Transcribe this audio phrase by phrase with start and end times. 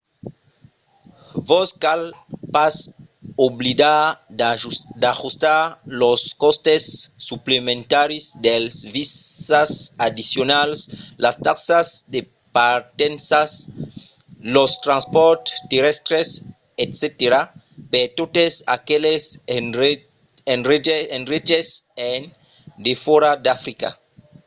[1.49, 2.01] vos cal
[2.55, 2.75] pas
[3.47, 4.01] oblidar
[5.03, 5.61] d'ajustar
[6.01, 6.83] los còstes
[7.29, 9.69] suplementaris dels visas
[10.07, 10.79] addicionals
[11.23, 12.21] las taxas de
[12.57, 13.41] partença
[14.55, 16.27] los transpòrts terrèstres
[16.83, 17.01] etc.
[17.91, 19.23] per totes aqueles
[20.53, 21.67] endreches
[22.11, 22.19] en
[22.87, 23.89] defòra d'africa